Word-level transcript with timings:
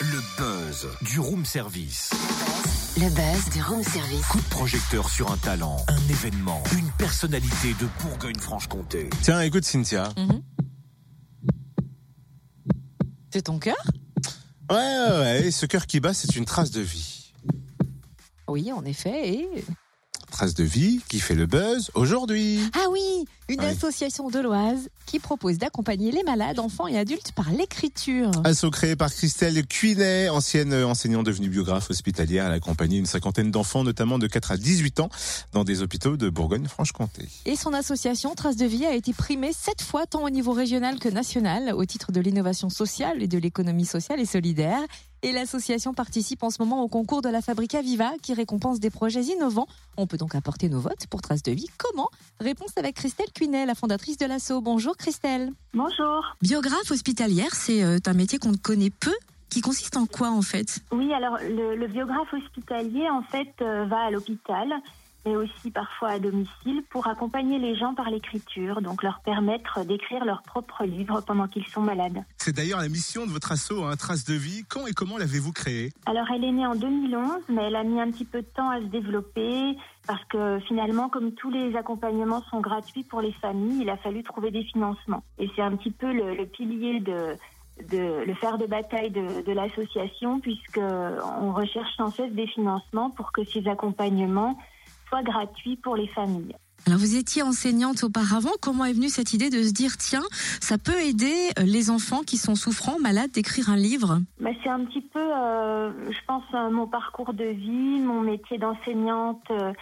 Le 0.00 0.20
buzz 0.38 0.88
du 1.02 1.20
room 1.20 1.44
service. 1.44 2.10
Le 2.96 3.10
buzz 3.10 3.50
du 3.52 3.62
room 3.62 3.82
service. 3.82 4.26
Coup 4.28 4.40
de 4.40 4.48
projecteur 4.48 5.10
sur 5.10 5.30
un 5.30 5.36
talent, 5.36 5.76
un 5.88 6.08
événement, 6.08 6.62
une 6.78 6.90
personnalité 6.92 7.74
de 7.80 7.86
Bourgogne-Franche-Comté. 8.02 9.10
Tiens, 9.20 9.42
écoute 9.42 9.64
Cynthia. 9.64 10.08
C'est 13.30 13.42
ton 13.42 13.58
cœur? 13.58 13.76
Ouais, 14.70 14.76
ouais, 14.76 15.42
ouais, 15.42 15.50
ce 15.50 15.66
cœur 15.66 15.86
qui 15.86 16.00
bat, 16.00 16.14
c'est 16.14 16.34
une 16.34 16.46
trace 16.46 16.70
de 16.70 16.80
vie. 16.80 17.34
Oui, 18.48 18.72
en 18.72 18.86
effet. 18.86 19.28
Et... 19.28 19.64
Trace 20.34 20.54
de 20.54 20.64
vie 20.64 21.00
qui 21.08 21.20
fait 21.20 21.36
le 21.36 21.46
buzz 21.46 21.92
aujourd'hui. 21.94 22.58
Ah 22.74 22.86
oui, 22.90 23.24
une 23.48 23.60
Oui. 23.60 23.66
association 23.66 24.30
de 24.30 24.40
l'Oise 24.40 24.88
qui 25.06 25.20
propose 25.20 25.58
d'accompagner 25.58 26.10
les 26.10 26.24
malades, 26.24 26.58
enfants 26.58 26.88
et 26.88 26.98
adultes 26.98 27.30
par 27.36 27.52
l'écriture. 27.52 28.32
Asso 28.42 28.68
créé 28.72 28.96
par 28.96 29.12
Christelle 29.14 29.64
Cuinet, 29.64 30.28
ancienne 30.30 30.74
enseignante 30.74 31.24
devenue 31.26 31.48
biographe 31.50 31.88
hospitalière. 31.88 32.46
Elle 32.46 32.52
a 32.52 32.54
accompagné 32.56 32.98
une 32.98 33.06
cinquantaine 33.06 33.52
d'enfants, 33.52 33.84
notamment 33.84 34.18
de 34.18 34.26
4 34.26 34.50
à 34.50 34.56
18 34.56 34.98
ans, 34.98 35.08
dans 35.52 35.62
des 35.62 35.82
hôpitaux 35.82 36.16
de 36.16 36.28
Bourgogne-Franche-Comté. 36.30 37.28
Et 37.44 37.54
son 37.54 37.72
association 37.72 38.34
Traces 38.34 38.56
de 38.56 38.66
Vie 38.66 38.86
a 38.86 38.94
été 38.94 39.12
primée 39.12 39.52
sept 39.52 39.82
fois 39.82 40.04
tant 40.06 40.24
au 40.24 40.30
niveau 40.30 40.50
régional 40.50 40.98
que 40.98 41.08
national 41.08 41.72
au 41.76 41.84
titre 41.84 42.10
de 42.10 42.20
l'innovation 42.20 42.70
sociale 42.70 43.22
et 43.22 43.28
de 43.28 43.38
l'économie 43.38 43.86
sociale 43.86 44.18
et 44.18 44.26
solidaire. 44.26 44.80
Et 45.24 45.32
l'association 45.32 45.94
participe 45.94 46.42
en 46.42 46.50
ce 46.50 46.60
moment 46.60 46.82
au 46.82 46.88
concours 46.88 47.22
de 47.22 47.30
la 47.30 47.40
Fabrica 47.40 47.80
Viva 47.80 48.12
qui 48.20 48.34
récompense 48.34 48.78
des 48.78 48.90
projets 48.90 49.22
innovants. 49.22 49.66
On 49.96 50.06
peut 50.06 50.18
donc 50.18 50.34
apporter 50.34 50.68
nos 50.68 50.80
votes 50.80 51.06
pour 51.08 51.22
Traces 51.22 51.42
de 51.42 51.50
Vie. 51.50 51.66
Comment? 51.78 52.10
Réponse 52.40 52.76
avec 52.76 52.96
Christelle 52.96 53.32
Cuinet, 53.34 53.64
la 53.64 53.74
fondatrice 53.74 54.18
de 54.18 54.26
l'ASSO. 54.26 54.60
Bonjour 54.60 54.98
Christelle. 54.98 55.50
Bonjour. 55.72 56.36
Biographe 56.42 56.90
hospitalière, 56.90 57.54
c'est 57.54 57.82
euh, 57.82 57.96
un 58.04 58.12
métier 58.12 58.38
qu'on 58.38 58.52
connaît 58.52 58.90
peu. 58.90 59.14
Qui 59.48 59.62
consiste 59.62 59.96
en 59.96 60.04
quoi 60.04 60.30
en 60.30 60.42
fait? 60.42 60.80
Oui, 60.92 61.10
alors 61.14 61.38
le, 61.40 61.76
le 61.76 61.86
biographe 61.86 62.32
hospitalier, 62.34 63.08
en 63.08 63.22
fait, 63.22 63.54
euh, 63.62 63.86
va 63.86 64.06
à 64.06 64.10
l'hôpital, 64.10 64.74
mais 65.24 65.36
aussi 65.36 65.70
parfois 65.70 66.10
à 66.10 66.18
domicile, 66.18 66.82
pour 66.90 67.06
accompagner 67.06 67.58
les 67.58 67.76
gens 67.76 67.94
par 67.94 68.10
l'écriture, 68.10 68.82
donc 68.82 69.02
leur 69.02 69.20
permettre 69.20 69.84
d'écrire 69.84 70.24
leurs 70.24 70.42
propres 70.42 70.84
livres 70.84 71.20
pendant 71.26 71.48
qu'ils 71.48 71.66
sont 71.66 71.80
malades. 71.80 72.24
C'est 72.38 72.54
d'ailleurs 72.54 72.80
la 72.80 72.88
mission 72.88 73.26
de 73.26 73.30
votre 73.30 73.52
asso, 73.52 73.72
hein, 73.84 73.96
Trace 73.96 74.24
de 74.24 74.34
vie. 74.34 74.64
Quand 74.68 74.86
et 74.86 74.92
comment 74.92 75.18
l'avez-vous 75.18 75.52
créée? 75.52 75.92
Alors 76.06 76.26
elle 76.34 76.44
est 76.44 76.52
née 76.52 76.66
en 76.66 76.74
2011, 76.74 77.42
mais 77.48 77.62
elle 77.64 77.76
a 77.76 77.84
mis 77.84 78.00
un 78.00 78.10
petit 78.10 78.24
peu 78.24 78.42
de 78.42 78.46
temps 78.46 78.70
à 78.70 78.80
se 78.80 78.86
développer, 78.86 79.76
parce 80.06 80.24
que 80.26 80.58
finalement, 80.68 81.08
comme 81.08 81.32
tous 81.32 81.50
les 81.50 81.76
accompagnements 81.76 82.42
sont 82.50 82.60
gratuits 82.60 83.04
pour 83.04 83.20
les 83.20 83.32
familles, 83.32 83.82
il 83.82 83.90
a 83.90 83.96
fallu 83.96 84.22
trouver 84.22 84.50
des 84.50 84.64
financements. 84.64 85.22
Et 85.38 85.48
c'est 85.56 85.62
un 85.62 85.76
petit 85.76 85.90
peu 85.90 86.12
le, 86.12 86.34
le 86.34 86.46
pilier 86.46 87.00
de 87.00 87.36
de 87.90 88.24
le 88.24 88.34
fer 88.34 88.56
de 88.56 88.66
bataille 88.66 89.10
de, 89.10 89.42
de 89.42 89.52
l'association 89.52 90.38
puisque 90.38 90.78
on 90.78 91.52
recherche 91.52 91.92
sans 91.96 92.10
cesse 92.10 92.32
des 92.32 92.46
financements 92.46 93.10
pour 93.10 93.32
que 93.32 93.42
ces 93.44 93.66
accompagnements 93.66 94.56
soient 95.08 95.22
gratuits 95.22 95.76
pour 95.76 95.96
les 95.96 96.08
familles. 96.08 96.54
Alors 96.86 96.98
vous 96.98 97.16
étiez 97.16 97.42
enseignante 97.42 98.04
auparavant, 98.04 98.50
comment 98.60 98.84
est 98.84 98.92
venue 98.92 99.08
cette 99.08 99.32
idée 99.32 99.48
de 99.48 99.62
se 99.62 99.72
dire 99.72 99.96
tiens, 99.96 100.24
ça 100.60 100.76
peut 100.76 101.00
aider 101.00 101.50
euh, 101.58 101.62
les 101.62 101.88
enfants 101.88 102.20
qui 102.20 102.36
sont 102.36 102.56
souffrants, 102.56 102.98
malades 103.00 103.30
d'écrire 103.30 103.70
un 103.70 103.76
livre? 103.76 104.18
Bah, 104.38 104.50
c'est 104.62 104.68
un 104.68 104.84
petit 104.84 105.00
peu, 105.00 105.18
euh, 105.18 105.90
je 106.10 106.18
pense, 106.26 106.44
euh, 106.52 106.68
mon 106.68 106.86
parcours 106.86 107.32
de 107.32 107.44
vie, 107.44 108.00
mon 108.00 108.20
métier 108.20 108.58
d'enseignante 108.58 109.46
euh, 109.50 109.72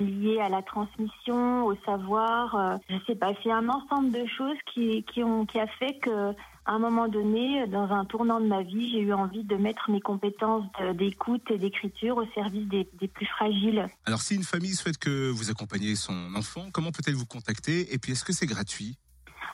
lié 0.00 0.38
à 0.40 0.48
la 0.48 0.62
transmission, 0.62 1.64
au 1.64 1.74
savoir. 1.84 2.54
euh, 2.54 2.76
je 2.88 2.96
sais 3.08 3.16
pas, 3.16 3.32
c'est 3.42 3.50
un 3.50 3.68
ensemble 3.68 4.12
de 4.12 4.24
choses 4.26 4.56
qui, 4.72 5.04
qui, 5.12 5.24
ont, 5.24 5.44
qui 5.46 5.58
a 5.58 5.66
fait 5.66 5.98
que 6.00 6.32
à 6.64 6.72
un 6.72 6.78
moment 6.78 7.08
donné, 7.08 7.66
dans 7.66 7.90
un 7.90 8.04
tournant 8.04 8.40
de 8.40 8.46
ma 8.46 8.62
vie, 8.62 8.90
j'ai 8.90 9.00
eu 9.00 9.12
envie 9.12 9.44
de 9.44 9.56
mettre 9.56 9.90
mes 9.90 10.00
compétences 10.00 10.64
d'écoute 10.94 11.42
et 11.50 11.58
d'écriture 11.58 12.16
au 12.18 12.26
service 12.34 12.68
des, 12.68 12.88
des 13.00 13.08
plus 13.08 13.26
fragiles. 13.26 13.86
Alors, 14.06 14.20
si 14.20 14.36
une 14.36 14.44
famille 14.44 14.74
souhaite 14.74 14.98
que 14.98 15.30
vous 15.30 15.50
accompagniez 15.50 15.96
son 15.96 16.34
enfant, 16.36 16.66
comment 16.72 16.92
peut-elle 16.92 17.16
vous 17.16 17.26
contacter 17.26 17.92
Et 17.92 17.98
puis, 17.98 18.12
est-ce 18.12 18.24
que 18.24 18.32
c'est 18.32 18.46
gratuit? 18.46 18.96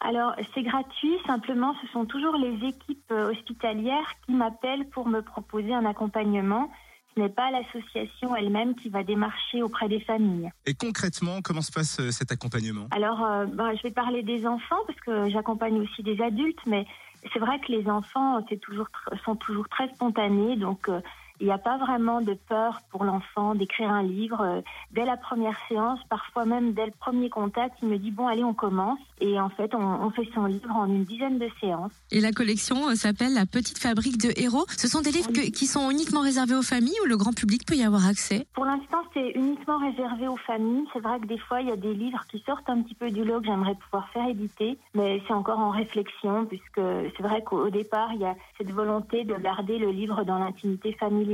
Alors, 0.00 0.34
c'est 0.54 0.62
gratuit, 0.62 1.16
simplement, 1.26 1.74
ce 1.82 1.88
sont 1.88 2.04
toujours 2.04 2.36
les 2.36 2.68
équipes 2.68 3.10
euh, 3.10 3.30
hospitalières 3.30 4.06
qui 4.26 4.32
m'appellent 4.32 4.88
pour 4.90 5.08
me 5.08 5.20
proposer 5.20 5.72
un 5.72 5.84
accompagnement. 5.84 6.70
Ce 7.14 7.20
n'est 7.22 7.30
pas 7.30 7.50
l'association 7.50 8.36
elle-même 8.36 8.74
qui 8.74 8.90
va 8.90 9.02
démarcher 9.02 9.62
auprès 9.62 9.88
des 9.88 10.00
familles. 10.00 10.50
Et 10.66 10.74
concrètement, 10.74 11.40
comment 11.42 11.62
se 11.62 11.72
passe 11.72 11.98
euh, 11.98 12.10
cet 12.10 12.30
accompagnement? 12.30 12.88
Alors, 12.90 13.24
euh, 13.24 13.46
ben, 13.46 13.74
je 13.74 13.82
vais 13.82 13.90
parler 13.90 14.22
des 14.22 14.46
enfants 14.46 14.76
parce 14.86 15.00
que 15.00 15.30
j'accompagne 15.30 15.80
aussi 15.80 16.02
des 16.02 16.20
adultes, 16.20 16.60
mais 16.66 16.86
c'est 17.32 17.38
vrai 17.38 17.58
que 17.60 17.72
les 17.72 17.88
enfants 17.88 18.42
toujours, 18.42 18.88
sont 19.24 19.36
toujours 19.36 19.68
très 19.68 19.88
spontanés, 19.88 20.56
donc 20.56 20.88
euh, 20.88 21.00
il 21.40 21.46
n'y 21.46 21.52
a 21.52 21.58
pas 21.58 21.76
vraiment 21.78 22.20
de 22.20 22.34
peur 22.48 22.80
pour 22.90 23.04
l'enfant 23.04 23.54
d'écrire 23.54 23.90
un 23.90 24.02
livre. 24.02 24.40
Euh, 24.40 24.60
Dès 24.92 25.04
la 25.04 25.16
première 25.16 25.56
séance, 25.68 25.98
parfois 26.08 26.44
même 26.44 26.72
dès 26.72 26.86
le 26.86 26.92
premier 26.98 27.28
contact, 27.28 27.74
il 27.82 27.88
me 27.88 27.98
dit 27.98 28.10
bon 28.10 28.26
allez 28.26 28.44
on 28.44 28.54
commence 28.54 28.98
et 29.20 29.38
en 29.40 29.48
fait 29.50 29.74
on, 29.74 29.80
on 29.80 30.10
fait 30.10 30.28
son 30.34 30.46
livre 30.46 30.70
en 30.74 30.86
une 30.86 31.04
dizaine 31.04 31.38
de 31.38 31.48
séances. 31.60 31.92
Et 32.10 32.20
la 32.20 32.32
collection 32.32 32.88
euh, 32.88 32.94
s'appelle 32.94 33.34
La 33.34 33.44
Petite 33.46 33.78
Fabrique 33.78 34.18
de 34.18 34.32
Héros. 34.40 34.64
Ce 34.76 34.88
sont 34.88 35.00
des 35.02 35.10
livres 35.10 35.32
que- 35.32 35.50
qui 35.50 35.66
sont 35.66 35.90
uniquement 35.90 36.20
réservés 36.20 36.54
aux 36.54 36.62
familles 36.62 36.94
ou 37.04 37.06
le 37.06 37.16
grand 37.16 37.32
public 37.34 37.66
peut 37.66 37.74
y 37.74 37.82
avoir 37.82 38.06
accès? 38.06 38.46
Pour 38.54 38.64
l'instant, 38.64 38.98
c'est 39.12 39.30
uniquement 39.34 39.78
réservé 39.78 40.28
aux 40.28 40.36
familles. 40.36 40.84
C'est 40.92 41.00
vrai 41.00 41.20
que 41.20 41.26
des 41.26 41.38
fois, 41.38 41.60
il 41.60 41.68
y 41.68 41.72
a 41.72 41.76
des 41.76 41.92
livres 41.94 42.24
qui 42.30 42.42
sortent 42.46 42.68
un 42.70 42.80
petit 42.82 42.94
peu 42.94 43.10
du 43.10 43.24
lot 43.24 43.40
que 43.40 43.46
j'aimerais 43.46 43.74
pouvoir 43.74 44.08
faire 44.10 44.26
éditer, 44.28 44.78
mais 44.94 45.20
c'est 45.26 45.34
encore 45.34 45.58
en 45.58 45.70
réflexion 45.70 46.46
puisque 46.46 46.80
c'est 47.16 47.22
vrai 47.22 47.42
qu'au 47.42 47.66
au 47.66 47.70
départ, 47.70 48.10
il 48.14 48.20
y 48.20 48.24
a 48.24 48.34
cette 48.58 48.70
volonté 48.70 49.24
de 49.24 49.34
garder 49.34 49.78
le 49.78 49.90
livre 49.90 50.24
dans 50.24 50.38
l'intimité 50.38 50.92
familiale. 50.92 51.25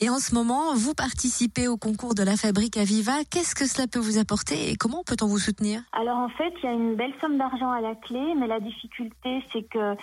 Et 0.00 0.08
en 0.08 0.18
ce 0.18 0.34
moment, 0.34 0.74
vous 0.74 0.94
participez 0.94 1.68
au 1.68 1.76
concours 1.76 2.14
de 2.14 2.22
la 2.22 2.36
Fabrique 2.36 2.76
à 2.76 2.84
Viva. 2.84 3.24
Qu'est-ce 3.30 3.54
que 3.54 3.66
cela 3.66 3.86
peut 3.86 3.98
vous 3.98 4.18
apporter 4.18 4.70
et 4.70 4.76
comment 4.76 5.02
peut-on 5.04 5.26
vous 5.26 5.38
soutenir? 5.38 5.82
Alors 5.92 6.18
en 6.18 6.28
fait, 6.28 6.52
il 6.62 6.64
y 6.64 6.68
a 6.68 6.72
une 6.72 6.94
belle 6.94 7.14
somme 7.20 7.38
d'argent 7.38 7.70
à 7.70 7.80
la 7.80 7.94
clé, 7.94 8.34
mais 8.36 8.46
la 8.46 8.60
difficulté, 8.60 9.44
c'est 9.52 9.62
que 9.62 9.96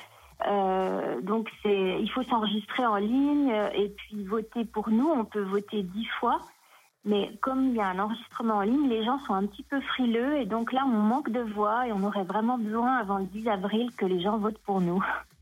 euh, 0.47 1.21
donc 1.21 1.49
c'est, 1.63 1.99
il 1.99 2.09
faut 2.11 2.23
s'enregistrer 2.23 2.85
en 2.85 2.97
ligne 2.97 3.51
euh, 3.51 3.69
et 3.73 3.89
puis 3.89 4.23
voter 4.23 4.65
pour 4.65 4.89
nous. 4.89 5.07
On 5.07 5.25
peut 5.25 5.43
voter 5.43 5.83
dix 5.83 6.07
fois. 6.19 6.39
Mais 7.05 7.31
comme 7.41 7.69
il 7.69 7.75
y 7.75 7.79
a 7.79 7.87
un 7.87 7.99
enregistrement 7.99 8.55
en 8.55 8.61
ligne, 8.61 8.89
les 8.89 9.05
gens 9.05 9.19
sont 9.25 9.33
un 9.33 9.45
petit 9.45 9.63
peu 9.63 9.79
frileux 9.79 10.37
et 10.37 10.45
donc 10.45 10.73
là, 10.73 10.83
on 10.85 10.89
manque 10.89 11.29
de 11.29 11.39
voix 11.39 11.87
et 11.87 11.93
on 11.93 12.03
aurait 12.03 12.25
vraiment 12.25 12.57
besoin 12.57 12.97
avant 12.97 13.17
le 13.19 13.25
10 13.25 13.47
avril 13.47 13.91
que 13.95 14.05
les 14.05 14.19
gens 14.19 14.37
votent 14.37 14.59
pour 14.59 14.81
nous. 14.81 15.01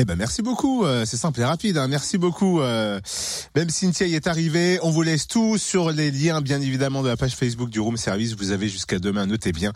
Eh 0.00 0.04
ben 0.04 0.14
merci 0.14 0.42
beaucoup, 0.42 0.84
euh, 0.84 1.04
c'est 1.04 1.16
simple 1.16 1.40
et 1.40 1.44
rapide. 1.44 1.76
hein. 1.76 1.88
Merci 1.88 2.18
beaucoup. 2.18 2.60
euh, 2.60 3.00
même 3.56 3.68
Cynthia 3.68 4.06
y 4.06 4.14
est 4.14 4.28
arrivée. 4.28 4.78
On 4.82 4.90
vous 4.90 5.02
laisse 5.02 5.26
tout 5.26 5.58
sur 5.58 5.90
les 5.90 6.12
liens, 6.12 6.40
bien 6.40 6.60
évidemment, 6.60 7.02
de 7.02 7.08
la 7.08 7.16
page 7.16 7.34
Facebook 7.34 7.68
du 7.68 7.80
Room 7.80 7.96
Service. 7.96 8.34
Vous 8.36 8.52
avez 8.52 8.68
jusqu'à 8.68 9.00
demain. 9.00 9.26
Notez 9.26 9.50
bien. 9.50 9.72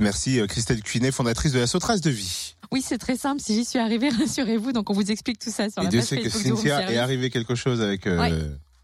Merci 0.00 0.40
euh, 0.40 0.46
Christelle 0.46 0.82
Cuinet, 0.82 1.12
fondatrice 1.12 1.52
de 1.52 1.58
la 1.58 1.66
Sautrace 1.66 2.00
de 2.00 2.08
vie. 2.10 2.54
Oui, 2.72 2.82
c'est 2.86 2.96
très 2.96 3.16
simple. 3.18 3.42
Si 3.42 3.54
j'y 3.54 3.66
suis 3.66 3.78
arrivée, 3.78 4.08
rassurez-vous. 4.18 4.72
Donc, 4.72 4.88
on 4.88 4.94
vous 4.94 5.10
explique 5.10 5.38
tout 5.38 5.50
ça 5.50 5.68
sur 5.68 5.82
Et 5.82 5.84
la 5.84 5.90
Dieu 5.90 6.00
page 6.00 6.08
sait 6.08 6.16
que 6.16 6.30
Facebook 6.30 6.44
du 6.44 6.50
Room 6.52 6.58
Cynthia 6.62 6.76
Service. 6.78 6.96
est 6.96 6.98
arrivé 6.98 7.28
quelque 7.30 7.54
chose 7.54 7.82
avec. 7.82 8.06
euh, 8.06 8.18
Ouais. 8.18 8.32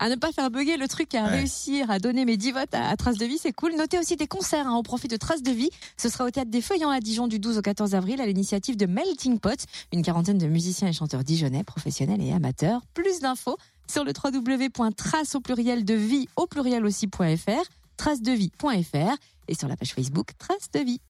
À 0.01 0.09
ne 0.09 0.17
pas 0.17 0.33
faire 0.33 0.51
bugger 0.51 0.77
le 0.77 0.89
truc, 0.89 1.15
à 1.15 1.25
Ouais. 1.25 1.31
réussir 1.39 1.91
à 1.91 1.99
donner 1.99 2.25
mes 2.25 2.37
10 2.37 2.53
votes 2.53 2.75
à, 2.75 2.89
à 2.89 2.97
Trace 2.97 3.17
de 3.17 3.25
Vie, 3.25 3.39
c'est 3.39 3.53
cool. 3.53 3.75
Notez 3.77 3.99
aussi 3.99 4.17
des 4.17 4.27
concerts 4.27 4.67
hein, 4.67 4.77
au 4.77 4.83
profit 4.83 5.07
de 5.09 5.17
Trace 5.17 5.43
de 5.43 5.53
Vie. 5.53 5.71
Ce 5.97 6.09
sera 6.09 6.25
au 6.25 6.31
théâtre 6.31 6.51
des 6.51 6.61
Feuillants 6.61 6.91
à 6.91 7.01
Dijon 7.01 7.29
du 7.29 7.39
12 7.39 7.59
au 7.59 7.63
14 7.63 7.95
avril 7.95 8.21
à 8.21 8.27
l'initiative 8.27 8.77
de 8.77 8.87
Melting 8.87 9.39
Pot, 9.39 9.65
une 9.93 10.03
quarantaine 10.03 10.39
de 10.39 10.47
musiciens 10.47 10.89
et 10.89 10.93
chanteurs 10.93 11.23
dijonnais, 11.25 11.63
professionnels 11.65 12.21
et 12.23 12.33
amateurs. 12.33 12.83
Plus 12.93 13.21
d'infos 13.21 13.57
sur 13.89 14.03
le 14.05 14.13
www.trace 14.13 15.35
au 15.37 15.41
pluriel 15.41 15.85
de 15.85 15.95
vie 15.95 16.29
au 16.37 16.47
pluriel 16.47 16.85
aussi.fr, 16.85 17.63
tracedevie.fr 17.97 19.15
et 19.49 19.55
sur 19.55 19.69
la 19.69 19.77
page 19.77 19.93
Facebook 19.95 20.31
Trace 20.39 20.71
de 20.73 20.81
Vie. 20.81 21.01